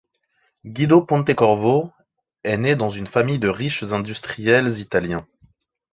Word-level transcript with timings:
Guido 0.65 1.03
Pontecorvo, 1.05 1.91
est 2.43 2.53
est 2.53 2.57
née 2.57 2.75
dans 2.75 2.89
une 2.89 3.05
famille 3.05 3.37
de 3.37 3.49
riches 3.49 3.83
industriels 3.83 4.79
italiens. 4.79 5.27